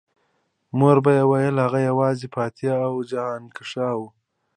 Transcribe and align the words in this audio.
مور 0.77 0.97
به 1.05 1.13
ویل 1.29 1.55
هغه 1.65 1.79
یوازې 1.89 2.27
فاتح 2.35 2.73
او 2.87 2.95
جهانګشا 3.11 3.89
و 3.97 4.01